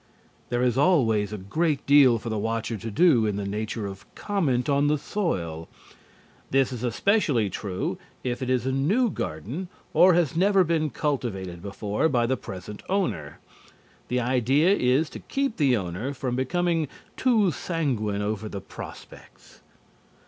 There 0.49 0.63
is 0.63 0.79
always 0.79 1.31
a 1.31 1.37
great 1.37 1.85
deal 1.85 2.17
for 2.17 2.29
the 2.29 2.39
watcher 2.39 2.75
to 2.75 2.89
do 2.89 3.27
in 3.27 3.35
the 3.35 3.45
nature 3.45 3.85
of 3.85 4.03
comment 4.15 4.67
on 4.67 4.87
the 4.87 4.97
soil. 4.97 5.69
This 6.49 6.71
is 6.73 6.83
especially 6.83 7.51
true 7.51 7.99
if 8.23 8.41
it 8.41 8.49
is 8.49 8.65
a 8.65 8.71
new 8.71 9.11
garden 9.11 9.67
or 9.93 10.15
has 10.15 10.35
never 10.35 10.63
been 10.63 10.89
cultivated 10.89 11.61
before 11.61 12.09
by 12.09 12.25
the 12.25 12.35
present 12.35 12.81
owner. 12.89 13.37
The 14.07 14.21
idea 14.21 14.73
is 14.75 15.07
to 15.11 15.19
keep 15.19 15.57
the 15.57 15.77
owner 15.77 16.15
from 16.15 16.35
becoming 16.35 16.87
too 17.15 17.51
sanguine 17.51 18.23
over 18.23 18.49
the 18.49 18.59
prospects. 18.59 19.61